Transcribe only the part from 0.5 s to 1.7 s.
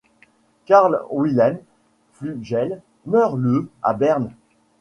Karl Wilhelm